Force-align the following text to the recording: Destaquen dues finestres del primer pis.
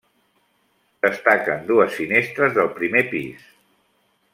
Destaquen 1.07 1.61
dues 1.69 1.95
finestres 2.01 2.59
del 2.59 2.75
primer 2.83 3.09
pis. 3.17 3.51